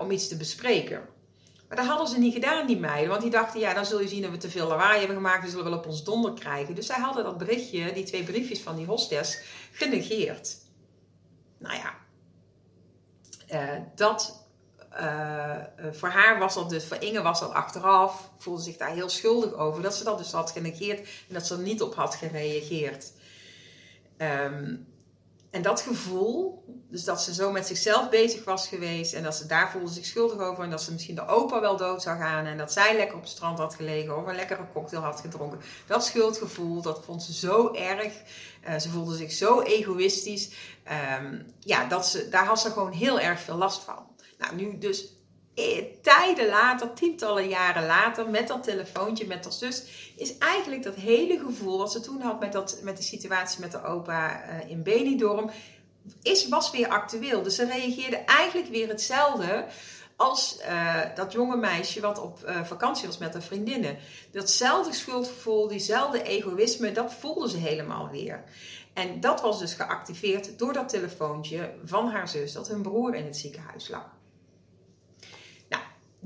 om 0.00 0.10
iets 0.10 0.28
te 0.28 0.36
bespreken. 0.36 1.02
Maar 1.68 1.76
dat 1.76 1.86
hadden 1.86 2.08
ze 2.08 2.18
niet 2.18 2.34
gedaan, 2.34 2.66
die 2.66 2.78
meiden. 2.78 3.08
Want 3.08 3.22
die 3.22 3.30
dachten: 3.30 3.60
Ja, 3.60 3.74
dan 3.74 3.86
zul 3.86 4.00
je 4.00 4.08
zien 4.08 4.22
dat 4.22 4.30
we 4.30 4.36
te 4.36 4.50
veel 4.50 4.66
lawaai 4.66 4.98
hebben 4.98 5.16
gemaakt. 5.16 5.44
We 5.44 5.50
zullen 5.50 5.64
wel 5.64 5.78
op 5.78 5.86
ons 5.86 6.04
donder 6.04 6.32
krijgen. 6.32 6.74
Dus 6.74 6.86
zij 6.86 7.00
hadden 7.00 7.24
dat 7.24 7.38
berichtje, 7.38 7.92
die 7.92 8.04
twee 8.04 8.24
briefjes 8.24 8.60
van 8.60 8.76
die 8.76 8.86
hostess, 8.86 9.40
genegeerd. 9.72 10.56
Nou 11.58 11.76
ja, 11.76 11.94
dat 13.94 14.37
uh, 14.92 15.56
voor 15.92 16.08
haar 16.08 16.38
was 16.38 16.54
dat 16.54 16.70
dus, 16.70 16.84
voor 16.84 16.96
Inge 17.00 17.22
was 17.22 17.40
dat 17.40 17.52
achteraf, 17.52 18.30
voelde 18.38 18.62
zich 18.62 18.76
daar 18.76 18.92
heel 18.92 19.08
schuldig 19.08 19.52
over, 19.52 19.82
dat 19.82 19.94
ze 19.94 20.04
dat 20.04 20.18
dus 20.18 20.32
had 20.32 20.50
genegeerd 20.50 20.98
en 20.98 21.34
dat 21.34 21.46
ze 21.46 21.54
er 21.54 21.60
niet 21.60 21.82
op 21.82 21.94
had 21.94 22.14
gereageerd. 22.14 23.12
Um, 24.18 24.86
en 25.50 25.62
dat 25.62 25.80
gevoel, 25.80 26.64
dus 26.90 27.04
dat 27.04 27.22
ze 27.22 27.34
zo 27.34 27.52
met 27.52 27.66
zichzelf 27.66 28.08
bezig 28.08 28.44
was 28.44 28.68
geweest 28.68 29.12
en 29.12 29.22
dat 29.22 29.34
ze 29.34 29.46
daar 29.46 29.70
voelde 29.70 29.90
zich 29.90 30.04
schuldig 30.04 30.38
over 30.38 30.64
en 30.64 30.70
dat 30.70 30.82
ze 30.82 30.92
misschien 30.92 31.14
de 31.14 31.26
opa 31.26 31.60
wel 31.60 31.76
dood 31.76 32.02
zou 32.02 32.18
gaan 32.18 32.46
en 32.46 32.58
dat 32.58 32.72
zij 32.72 32.96
lekker 32.96 33.16
op 33.16 33.22
het 33.22 33.30
strand 33.30 33.58
had 33.58 33.74
gelegen 33.74 34.16
of 34.16 34.26
een 34.26 34.34
lekkere 34.34 34.66
cocktail 34.72 35.02
had 35.02 35.20
gedronken. 35.20 35.60
Dat 35.86 36.04
schuldgevoel, 36.04 36.82
dat 36.82 37.04
vond 37.04 37.22
ze 37.22 37.32
zo 37.32 37.74
erg. 37.74 38.12
Uh, 38.68 38.78
ze 38.78 38.88
voelde 38.90 39.16
zich 39.16 39.32
zo 39.32 39.60
egoïstisch. 39.60 40.50
Um, 41.20 41.46
ja, 41.58 41.84
dat 41.88 42.06
ze, 42.06 42.28
daar 42.28 42.46
had 42.46 42.60
ze 42.60 42.70
gewoon 42.70 42.92
heel 42.92 43.20
erg 43.20 43.40
veel 43.40 43.56
last 43.56 43.82
van. 43.82 44.07
Nou, 44.38 44.54
nu 44.54 44.78
dus 44.78 45.18
eh, 45.58 45.84
tijden 46.02 46.48
later, 46.48 46.92
tientallen 46.92 47.48
jaren 47.48 47.86
later, 47.86 48.30
met 48.30 48.48
dat 48.48 48.62
telefoontje 48.62 49.26
met 49.26 49.44
haar 49.44 49.52
zus, 49.52 49.84
is 50.16 50.38
eigenlijk 50.38 50.82
dat 50.82 50.94
hele 50.94 51.38
gevoel 51.38 51.78
wat 51.78 51.92
ze 51.92 52.00
toen 52.00 52.20
had 52.20 52.40
met, 52.40 52.52
dat, 52.52 52.80
met 52.82 52.96
de 52.96 53.02
situatie 53.02 53.60
met 53.60 53.72
de 53.72 53.84
opa 53.84 54.42
uh, 54.44 54.70
in 54.70 54.82
Benidorm, 54.82 55.50
is, 56.22 56.48
was 56.48 56.70
weer 56.70 56.88
actueel. 56.88 57.42
Dus 57.42 57.54
ze 57.54 57.66
reageerde 57.66 58.16
eigenlijk 58.16 58.68
weer 58.68 58.88
hetzelfde 58.88 59.66
als 60.16 60.58
uh, 60.60 61.00
dat 61.14 61.32
jonge 61.32 61.56
meisje 61.56 62.00
wat 62.00 62.20
op 62.20 62.38
vakantie 62.64 63.06
was 63.06 63.18
met 63.18 63.32
haar 63.32 63.42
vriendinnen. 63.42 63.98
Datzelfde 64.30 64.92
schuldgevoel, 64.92 65.68
diezelfde 65.68 66.22
egoïsme, 66.22 66.92
dat 66.92 67.14
voelde 67.14 67.48
ze 67.48 67.56
helemaal 67.56 68.08
weer. 68.10 68.44
En 68.94 69.20
dat 69.20 69.40
was 69.40 69.58
dus 69.58 69.74
geactiveerd 69.74 70.58
door 70.58 70.72
dat 70.72 70.88
telefoontje 70.88 71.74
van 71.84 72.08
haar 72.08 72.28
zus, 72.28 72.52
dat 72.52 72.68
hun 72.68 72.82
broer 72.82 73.14
in 73.14 73.24
het 73.24 73.36
ziekenhuis 73.36 73.88
lag 73.88 74.17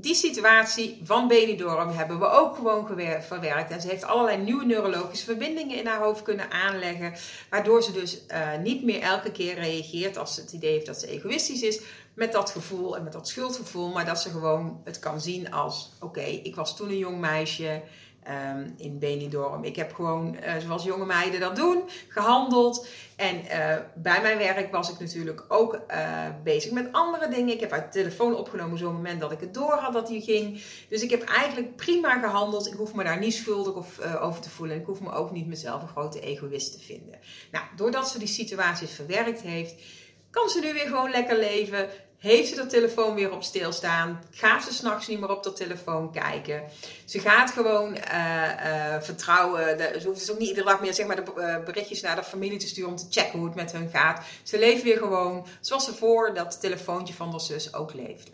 die 0.03 0.15
situatie 0.15 0.99
van 1.03 1.27
Benidorm 1.27 1.89
hebben 1.89 2.19
we 2.19 2.29
ook 2.29 2.55
gewoon 2.55 2.87
verwerkt. 3.27 3.71
En 3.71 3.81
ze 3.81 3.87
heeft 3.87 4.03
allerlei 4.03 4.37
nieuwe 4.37 4.65
neurologische 4.65 5.25
verbindingen 5.25 5.77
in 5.77 5.87
haar 5.87 5.99
hoofd 5.99 6.21
kunnen 6.21 6.51
aanleggen. 6.51 7.13
Waardoor 7.49 7.83
ze 7.83 7.91
dus 7.91 8.21
uh, 8.31 8.57
niet 8.57 8.83
meer 8.83 9.01
elke 9.01 9.31
keer 9.31 9.53
reageert 9.53 10.17
als 10.17 10.35
ze 10.35 10.41
het 10.41 10.51
idee 10.51 10.71
heeft 10.71 10.85
dat 10.85 10.99
ze 10.99 11.07
egoïstisch 11.07 11.61
is. 11.61 11.81
Met 12.13 12.31
dat 12.31 12.49
gevoel 12.49 12.97
en 12.97 13.03
met 13.03 13.13
dat 13.13 13.27
schuldgevoel. 13.27 13.91
Maar 13.91 14.05
dat 14.05 14.21
ze 14.21 14.29
gewoon 14.29 14.81
het 14.83 14.99
kan 14.99 15.21
zien 15.21 15.51
als: 15.51 15.91
oké, 15.99 16.21
ik 16.21 16.55
was 16.55 16.75
toen 16.75 16.89
een 16.89 16.97
jong 16.97 17.19
meisje. 17.19 17.81
Um, 18.29 18.73
in 18.77 18.99
Benidorm. 18.99 19.63
Ik 19.63 19.75
heb 19.75 19.93
gewoon, 19.93 20.37
uh, 20.43 20.57
zoals 20.57 20.83
jonge 20.83 21.05
meiden 21.05 21.39
dat 21.39 21.55
doen, 21.55 21.83
gehandeld. 22.07 22.87
En 23.15 23.35
uh, 23.35 23.75
bij 23.95 24.21
mijn 24.21 24.37
werk 24.37 24.71
was 24.71 24.89
ik 24.89 24.99
natuurlijk 24.99 25.45
ook 25.47 25.73
uh, 25.91 26.27
bezig 26.43 26.71
met 26.71 26.91
andere 26.91 27.27
dingen. 27.27 27.53
Ik 27.53 27.59
heb 27.59 27.71
uit 27.71 27.83
de 27.83 27.99
telefoon 27.99 28.35
opgenomen 28.35 28.77
zo'n 28.77 28.93
moment 28.93 29.21
dat 29.21 29.31
ik 29.31 29.39
het 29.39 29.53
door 29.53 29.71
had 29.71 29.93
dat 29.93 30.09
hij 30.09 30.19
ging. 30.19 30.63
Dus 30.89 31.01
ik 31.01 31.09
heb 31.09 31.23
eigenlijk 31.23 31.75
prima 31.75 32.19
gehandeld. 32.19 32.67
Ik 32.67 32.73
hoef 32.73 32.93
me 32.93 33.03
daar 33.03 33.19
niet 33.19 33.33
schuldig 33.33 33.73
of, 33.73 33.99
over 34.19 34.41
te 34.41 34.49
voelen. 34.49 34.79
Ik 34.79 34.85
hoef 34.85 35.01
me 35.01 35.11
ook 35.11 35.31
niet 35.31 35.47
mezelf 35.47 35.81
een 35.81 35.87
grote 35.87 36.19
egoïst 36.19 36.71
te 36.71 36.79
vinden. 36.79 37.19
Nou, 37.51 37.65
doordat 37.75 38.09
ze 38.09 38.19
die 38.19 38.27
situaties 38.27 38.91
verwerkt 38.91 39.41
heeft, 39.41 39.75
kan 40.29 40.49
ze 40.49 40.59
nu 40.59 40.73
weer 40.73 40.87
gewoon 40.87 41.11
lekker 41.11 41.37
leven 41.37 41.89
heeft 42.23 42.49
ze 42.49 42.55
de 42.55 42.65
telefoon 42.65 43.15
weer 43.15 43.31
op 43.31 43.43
stilstaan. 43.43 44.21
Gaat 44.31 44.63
ze 44.63 44.73
s'nachts 44.73 45.07
niet 45.07 45.19
meer 45.19 45.29
op 45.29 45.43
de 45.43 45.53
telefoon 45.53 46.11
kijken. 46.11 46.63
Ze 47.05 47.19
gaat 47.19 47.51
gewoon 47.51 47.97
uh, 47.97 49.01
vertrouwen. 49.01 49.77
De, 49.77 49.97
ze 49.99 50.07
hoeft 50.07 50.19
dus 50.19 50.31
ook 50.31 50.39
niet 50.39 50.47
iedere 50.47 50.65
dag 50.65 50.81
meer 50.81 50.93
zeg 50.93 51.07
maar, 51.07 51.25
de 51.25 51.31
uh, 51.37 51.65
berichtjes 51.65 52.01
naar 52.01 52.15
de 52.15 52.23
familie 52.23 52.59
te 52.59 52.67
sturen 52.67 52.89
om 52.89 52.95
te 52.95 53.05
checken 53.09 53.39
hoe 53.39 53.47
het 53.47 53.55
met 53.55 53.71
hun 53.71 53.89
gaat. 53.89 54.25
Ze 54.43 54.59
leeft 54.59 54.83
weer 54.83 54.97
gewoon 54.97 55.45
zoals 55.61 55.85
ze 55.85 55.93
voor 55.93 56.33
dat 56.33 56.59
telefoontje 56.59 57.13
van 57.13 57.29
haar 57.29 57.39
zus 57.39 57.73
ook 57.73 57.93
leefde. 57.93 58.31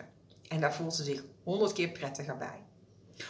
En 0.48 0.60
daar 0.60 0.74
voelt 0.74 0.94
ze 0.94 1.04
zich 1.04 1.22
honderd 1.44 1.72
keer 1.72 1.88
prettiger 1.88 2.36
bij. 2.36 2.69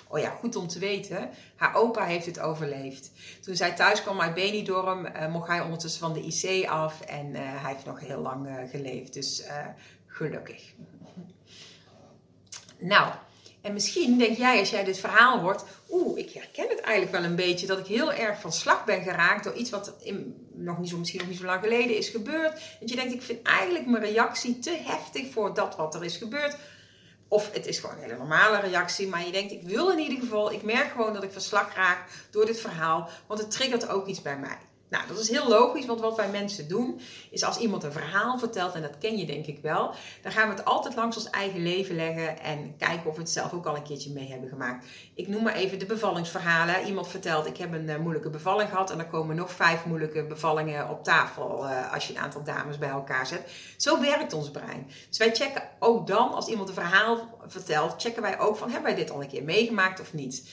Oh 0.08 0.18
ja, 0.18 0.30
goed 0.30 0.56
om 0.56 0.68
te 0.68 0.78
weten. 0.78 1.30
Haar 1.56 1.74
opa 1.74 2.04
heeft 2.04 2.26
het 2.26 2.40
overleefd. 2.40 3.10
Toen 3.40 3.56
zij 3.56 3.72
thuis 3.74 4.02
kwam 4.02 4.20
uit 4.20 4.34
Benidorm, 4.34 5.06
uh, 5.06 5.32
mocht 5.32 5.48
hij 5.48 5.60
ondertussen 5.60 6.00
van 6.00 6.12
de 6.12 6.20
IC 6.22 6.68
af. 6.68 7.00
En 7.00 7.26
uh, 7.26 7.38
hij 7.40 7.72
heeft 7.72 7.84
nog 7.84 8.00
heel 8.00 8.20
lang 8.20 8.46
uh, 8.46 8.54
geleefd. 8.70 9.12
Dus 9.12 9.42
gelukkig. 10.06 10.72
Nou, 12.78 13.12
en 13.60 13.72
misschien 13.72 14.18
denk 14.18 14.36
jij 14.36 14.58
als 14.58 14.70
jij 14.70 14.84
dit 14.84 14.98
verhaal 14.98 15.38
hoort, 15.38 15.64
oeh, 15.90 16.18
ik 16.18 16.30
herken 16.30 16.68
het 16.68 16.80
eigenlijk 16.80 17.12
wel 17.12 17.24
een 17.24 17.36
beetje 17.36 17.66
dat 17.66 17.78
ik 17.78 17.86
heel 17.86 18.12
erg 18.12 18.40
van 18.40 18.52
slag 18.52 18.84
ben 18.84 19.02
geraakt 19.02 19.44
door 19.44 19.54
iets 19.54 19.70
wat 19.70 19.94
nog 20.54 20.78
niet 20.78 20.88
zo, 20.88 20.98
misschien 20.98 21.20
nog 21.20 21.28
niet 21.28 21.38
zo 21.38 21.44
lang 21.44 21.62
geleden 21.62 21.96
is 21.96 22.08
gebeurd. 22.08 22.52
Dat 22.80 22.90
je 22.90 22.96
denkt, 22.96 23.12
ik 23.12 23.22
vind 23.22 23.46
eigenlijk 23.46 23.86
mijn 23.86 24.04
reactie 24.04 24.58
te 24.58 24.78
heftig 24.84 25.32
voor 25.32 25.54
dat 25.54 25.76
wat 25.76 25.94
er 25.94 26.04
is 26.04 26.16
gebeurd. 26.16 26.56
Of 27.32 27.52
het 27.52 27.66
is 27.66 27.78
gewoon 27.78 27.96
een 27.96 28.02
hele 28.02 28.16
normale 28.16 28.60
reactie, 28.60 29.08
maar 29.08 29.26
je 29.26 29.32
denkt, 29.32 29.52
ik 29.52 29.62
wil 29.62 29.90
in 29.90 29.98
ieder 29.98 30.18
geval, 30.18 30.52
ik 30.52 30.62
merk 30.62 30.90
gewoon 30.90 31.12
dat 31.12 31.22
ik 31.22 31.32
van 31.32 31.40
slag 31.40 31.74
raak 31.74 31.98
door 32.30 32.46
dit 32.46 32.60
verhaal, 32.60 33.08
want 33.26 33.40
het 33.40 33.50
triggert 33.50 33.88
ook 33.88 34.06
iets 34.06 34.22
bij 34.22 34.38
mij. 34.38 34.58
Nou, 34.90 35.06
dat 35.08 35.18
is 35.18 35.28
heel 35.30 35.48
logisch, 35.48 35.86
want 35.86 36.00
wat 36.00 36.16
wij 36.16 36.28
mensen 36.28 36.68
doen, 36.68 37.00
is 37.30 37.44
als 37.44 37.58
iemand 37.58 37.84
een 37.84 37.92
verhaal 37.92 38.38
vertelt, 38.38 38.74
en 38.74 38.82
dat 38.82 38.98
ken 38.98 39.18
je 39.18 39.26
denk 39.26 39.46
ik 39.46 39.58
wel, 39.62 39.94
dan 40.22 40.32
gaan 40.32 40.48
we 40.48 40.54
het 40.54 40.64
altijd 40.64 40.94
langs 40.94 41.16
ons 41.16 41.30
eigen 41.30 41.62
leven 41.62 41.94
leggen 41.94 42.40
en 42.40 42.76
kijken 42.76 43.06
of 43.06 43.14
we 43.14 43.20
het 43.20 43.30
zelf 43.30 43.52
ook 43.52 43.66
al 43.66 43.76
een 43.76 43.82
keertje 43.82 44.12
mee 44.12 44.28
hebben 44.28 44.48
gemaakt. 44.48 44.86
Ik 45.14 45.28
noem 45.28 45.42
maar 45.42 45.54
even 45.54 45.78
de 45.78 45.86
bevallingsverhalen. 45.86 46.86
Iemand 46.86 47.08
vertelt, 47.08 47.46
ik 47.46 47.56
heb 47.56 47.72
een 47.72 47.88
uh, 47.88 47.96
moeilijke 47.96 48.30
bevalling 48.30 48.68
gehad 48.68 48.90
en 48.90 48.98
er 48.98 49.06
komen 49.06 49.36
nog 49.36 49.52
vijf 49.52 49.84
moeilijke 49.84 50.24
bevallingen 50.24 50.88
op 50.88 51.04
tafel 51.04 51.64
uh, 51.64 51.92
als 51.92 52.06
je 52.06 52.14
een 52.14 52.20
aantal 52.20 52.44
dames 52.44 52.78
bij 52.78 52.88
elkaar 52.88 53.26
zet. 53.26 53.52
Zo 53.76 54.00
werkt 54.00 54.32
ons 54.32 54.50
brein. 54.50 54.90
Dus 55.08 55.18
wij 55.18 55.34
checken 55.34 55.62
ook 55.78 56.06
dan, 56.06 56.34
als 56.34 56.46
iemand 56.46 56.68
een 56.68 56.74
verhaal 56.74 57.38
vertelt, 57.46 58.02
checken 58.02 58.22
wij 58.22 58.38
ook 58.38 58.56
van, 58.56 58.70
hebben 58.70 58.94
wij 58.94 59.00
dit 59.00 59.10
al 59.10 59.22
een 59.22 59.28
keer 59.28 59.44
meegemaakt 59.44 60.00
of 60.00 60.12
niet? 60.12 60.48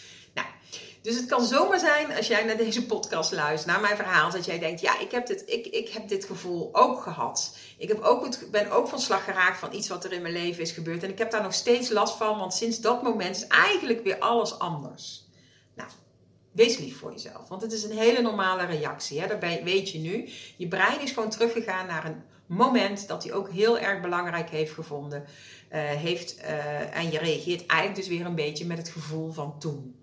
Dus 1.07 1.15
het 1.15 1.25
kan 1.25 1.45
zomaar 1.45 1.79
zijn 1.79 2.15
als 2.15 2.27
jij 2.27 2.43
naar 2.43 2.57
deze 2.57 2.85
podcast 2.85 3.31
luistert, 3.31 3.71
naar 3.71 3.81
mijn 3.81 3.95
verhaal, 3.95 4.31
dat 4.31 4.45
jij 4.45 4.59
denkt: 4.59 4.81
ja, 4.81 4.99
ik 4.99 5.11
heb 5.11 5.27
dit, 5.27 5.43
ik, 5.45 5.65
ik 5.65 5.89
heb 5.89 6.07
dit 6.07 6.25
gevoel 6.25 6.69
ook 6.71 7.01
gehad. 7.01 7.57
Ik 7.77 7.87
heb 7.87 8.01
ook 8.01 8.23
het, 8.25 8.47
ben 8.51 8.71
ook 8.71 8.87
van 8.87 8.99
slag 8.99 9.23
geraakt 9.23 9.59
van 9.59 9.73
iets 9.73 9.87
wat 9.87 10.03
er 10.03 10.13
in 10.13 10.21
mijn 10.21 10.33
leven 10.33 10.61
is 10.61 10.71
gebeurd. 10.71 11.03
En 11.03 11.09
ik 11.09 11.17
heb 11.17 11.31
daar 11.31 11.41
nog 11.41 11.53
steeds 11.53 11.89
last 11.89 12.17
van, 12.17 12.37
want 12.37 12.53
sinds 12.53 12.81
dat 12.81 13.03
moment 13.03 13.35
is 13.35 13.47
eigenlijk 13.47 14.03
weer 14.03 14.19
alles 14.19 14.59
anders. 14.59 15.25
Nou, 15.75 15.89
wees 16.51 16.77
lief 16.77 16.97
voor 16.99 17.11
jezelf, 17.11 17.47
want 17.47 17.61
het 17.61 17.71
is 17.71 17.83
een 17.83 17.97
hele 17.97 18.21
normale 18.21 18.65
reactie. 18.65 19.21
Hè? 19.21 19.27
Daarbij 19.27 19.63
weet 19.63 19.91
je 19.91 19.99
nu, 19.99 20.29
je 20.57 20.67
brein 20.67 21.01
is 21.01 21.11
gewoon 21.11 21.29
teruggegaan 21.29 21.87
naar 21.87 22.05
een 22.05 22.23
moment 22.45 23.07
dat 23.07 23.23
hij 23.23 23.33
ook 23.33 23.49
heel 23.49 23.79
erg 23.79 24.01
belangrijk 24.01 24.49
heeft 24.49 24.73
gevonden. 24.73 25.25
Uh, 25.71 25.79
heeft, 25.79 26.37
uh, 26.37 26.97
en 26.97 27.11
je 27.11 27.17
reageert 27.17 27.65
eigenlijk 27.65 27.99
dus 27.99 28.17
weer 28.17 28.25
een 28.25 28.35
beetje 28.35 28.65
met 28.65 28.77
het 28.77 28.89
gevoel 28.89 29.31
van 29.31 29.59
toen. 29.59 29.95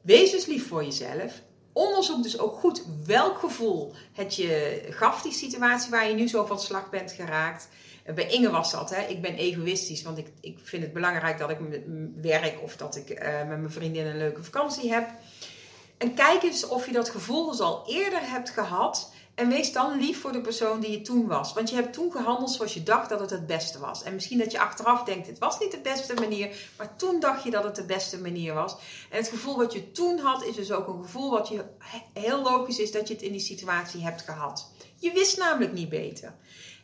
Wees 0.00 0.30
dus 0.30 0.46
lief 0.46 0.68
voor 0.68 0.84
jezelf. 0.84 1.42
Onderzoek 1.72 2.22
dus 2.22 2.38
ook 2.38 2.54
goed 2.54 2.84
welk 3.06 3.38
gevoel 3.38 3.92
het 4.12 4.36
je 4.36 4.82
gaf, 4.90 5.22
die 5.22 5.32
situatie 5.32 5.90
waar 5.90 6.08
je 6.08 6.14
nu 6.14 6.28
zo 6.28 6.44
van 6.44 6.60
slag 6.60 6.90
bent 6.90 7.12
geraakt. 7.12 7.68
Bij 8.14 8.28
Inge 8.28 8.50
was 8.50 8.70
dat, 8.70 8.90
hè? 8.90 9.02
ik 9.02 9.22
ben 9.22 9.34
egoïstisch, 9.34 10.02
want 10.02 10.18
ik, 10.18 10.26
ik 10.40 10.58
vind 10.62 10.82
het 10.82 10.92
belangrijk 10.92 11.38
dat 11.38 11.50
ik 11.50 11.58
werk 12.20 12.62
of 12.62 12.76
dat 12.76 12.96
ik 12.96 13.10
uh, 13.10 13.38
met 13.38 13.58
mijn 13.58 13.70
vriendin 13.70 14.06
een 14.06 14.18
leuke 14.18 14.42
vakantie 14.42 14.92
heb. 14.92 15.08
En 15.98 16.14
kijk 16.14 16.42
eens 16.42 16.66
of 16.66 16.86
je 16.86 16.92
dat 16.92 17.08
gevoel 17.08 17.50
dus 17.50 17.60
al 17.60 17.84
eerder 17.86 18.30
hebt 18.30 18.50
gehad 18.50 19.12
en 19.40 19.48
wees 19.48 19.72
dan 19.72 19.98
lief 19.98 20.20
voor 20.20 20.32
de 20.32 20.40
persoon 20.40 20.80
die 20.80 20.90
je 20.90 21.00
toen 21.00 21.26
was. 21.26 21.52
Want 21.52 21.70
je 21.70 21.74
hebt 21.74 21.92
toen 21.92 22.12
gehandeld 22.12 22.50
zoals 22.50 22.74
je 22.74 22.82
dacht 22.82 23.08
dat 23.08 23.20
het 23.20 23.30
het 23.30 23.46
beste 23.46 23.78
was. 23.78 24.02
En 24.02 24.14
misschien 24.14 24.38
dat 24.38 24.52
je 24.52 24.60
achteraf 24.60 25.04
denkt, 25.04 25.26
het 25.26 25.38
was 25.38 25.60
niet 25.60 25.70
de 25.70 25.80
beste 25.80 26.14
manier. 26.14 26.70
Maar 26.76 26.96
toen 26.96 27.20
dacht 27.20 27.44
je 27.44 27.50
dat 27.50 27.64
het 27.64 27.76
de 27.76 27.84
beste 27.84 28.20
manier 28.20 28.54
was. 28.54 28.76
En 29.10 29.16
het 29.16 29.28
gevoel 29.28 29.56
wat 29.56 29.72
je 29.72 29.92
toen 29.92 30.18
had, 30.18 30.44
is 30.44 30.54
dus 30.54 30.72
ook 30.72 30.88
een 30.88 31.02
gevoel 31.02 31.30
wat 31.30 31.48
je 31.48 31.64
heel 32.12 32.42
logisch 32.42 32.78
is 32.78 32.92
dat 32.92 33.08
je 33.08 33.14
het 33.14 33.22
in 33.22 33.32
die 33.32 33.40
situatie 33.40 34.02
hebt 34.02 34.22
gehad. 34.22 34.70
Je 34.96 35.12
wist 35.12 35.38
namelijk 35.38 35.72
niet 35.72 35.88
beter. 35.88 36.34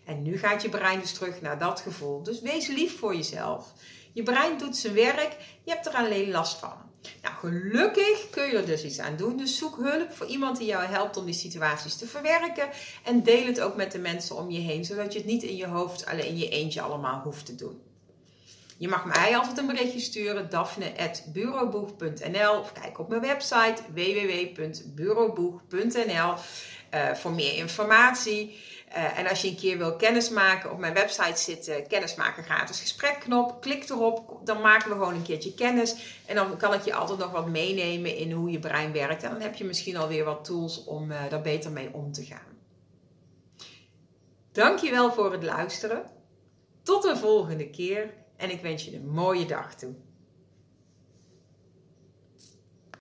En 0.05 0.23
nu 0.23 0.39
gaat 0.39 0.63
je 0.63 0.69
brein 0.69 1.01
dus 1.01 1.13
terug 1.13 1.41
naar 1.41 1.59
dat 1.59 1.81
gevoel. 1.81 2.23
Dus 2.23 2.41
wees 2.41 2.67
lief 2.67 2.99
voor 2.99 3.15
jezelf. 3.15 3.73
Je 4.17 4.23
brein 4.23 4.59
doet 4.59 4.77
zijn 4.77 4.95
werk, 4.95 5.37
je 5.65 5.71
hebt 5.71 5.87
er 5.87 5.93
alleen 5.93 6.31
last 6.31 6.59
van. 6.59 6.75
Nou, 7.23 7.35
gelukkig 7.35 8.31
kun 8.31 8.47
je 8.47 8.57
er 8.57 8.67
dus 8.67 8.85
iets 8.85 8.99
aan 8.99 9.17
doen. 9.17 9.37
Dus 9.37 9.59
zoek 9.59 9.77
hulp 9.77 10.13
voor 10.13 10.27
iemand 10.27 10.59
die 10.59 10.67
jou 10.67 10.85
helpt 10.85 11.17
om 11.17 11.25
die 11.25 11.35
situaties 11.35 11.97
te 11.97 12.07
verwerken. 12.07 12.69
En 13.05 13.23
deel 13.23 13.47
het 13.47 13.61
ook 13.61 13.77
met 13.77 13.93
de 13.93 13.99
mensen 13.99 14.37
om 14.37 14.51
je 14.51 14.59
heen, 14.59 14.85
zodat 14.85 15.13
je 15.13 15.19
het 15.19 15.29
niet 15.29 15.43
in 15.43 15.57
je 15.57 15.67
hoofd 15.67 16.07
alleen 16.07 16.27
in 16.27 16.39
je 16.39 16.49
eentje 16.49 16.81
allemaal 16.81 17.21
hoeft 17.21 17.47
te 17.47 17.55
doen. 17.55 17.81
Je 18.77 18.89
mag 18.89 19.05
mij 19.05 19.37
altijd 19.37 19.59
een 19.59 19.67
berichtje 19.67 20.01
sturen, 20.01 20.51
daphne.bureauboeg.nl 20.51 22.61
of 22.61 22.73
kijk 22.73 22.99
op 22.99 23.09
mijn 23.09 23.21
website 23.21 23.83
www.bureauboeg.nl 23.95 26.35
uh, 26.95 27.15
voor 27.15 27.33
meer 27.33 27.57
informatie. 27.57 28.57
Uh, 28.89 29.19
en 29.19 29.29
als 29.29 29.43
je 29.43 29.49
een 29.49 29.57
keer 29.57 29.79
wil 29.79 29.97
kennismaken, 29.97 30.73
op 30.73 30.79
mijn 30.79 30.95
website 30.95 31.41
zit 31.41 31.69
uh, 31.69 31.75
kennismaken 31.89 32.45
gratis 32.45 32.81
gesprekknop. 32.81 33.61
Klik 33.61 33.89
erop, 33.89 34.41
dan 34.45 34.61
maken 34.61 34.89
we 34.89 34.95
gewoon 34.95 35.15
een 35.15 35.23
keertje 35.23 35.55
kennis. 35.55 36.21
En 36.27 36.35
dan 36.35 36.57
kan 36.57 36.75
ik 36.75 36.85
je 36.85 36.95
altijd 36.95 37.19
nog 37.19 37.31
wat 37.31 37.49
meenemen 37.49 38.17
in 38.17 38.33
hoe 38.33 38.51
je 38.51 38.59
brein 38.59 38.93
werkt. 38.93 39.23
En 39.23 39.31
dan 39.31 39.41
heb 39.41 39.55
je 39.55 39.65
misschien 39.65 39.97
alweer 39.97 40.25
wat 40.25 40.45
tools 40.45 40.85
om 40.85 41.11
uh, 41.11 41.19
daar 41.29 41.41
beter 41.43 41.71
mee 41.71 41.89
om 41.93 42.13
te 42.13 42.25
gaan. 42.25 42.55
Dankjewel 44.53 45.13
voor 45.13 45.33
het 45.33 45.43
luisteren. 45.43 46.11
Tot 46.83 47.03
de 47.03 47.17
volgende 47.17 47.71
keer 47.71 48.15
en 48.37 48.51
ik 48.51 48.61
wens 48.61 48.85
je 48.85 48.95
een 48.95 49.09
mooie 49.09 49.47
dag 49.47 49.75
toe. 49.75 49.95